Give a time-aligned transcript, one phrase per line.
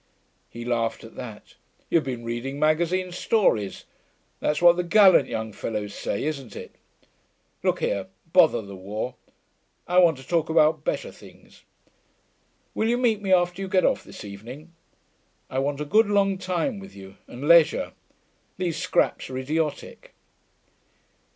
[0.49, 1.53] He laughed at that.
[1.87, 3.85] 'You've been reading magazine stories.
[4.39, 6.71] That's what the gallant young fellows say, isn't it?...
[7.61, 9.13] Look here, bother the war.
[9.87, 11.65] I want to talk about better things.
[12.73, 14.73] Will you meet me after you get off this evening?
[15.51, 17.91] I want a good long time with you, and leisure.
[18.57, 20.15] These scraps are idiotic.'